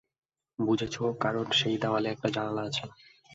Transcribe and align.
বুঝেছো, 0.59 1.03
কারণ 1.19 1.45
সেই 1.51 1.75
দেয়ালে 1.77 2.07
একটা 2.11 2.27
জানালা 2.29 2.61
আছে। 2.61 2.85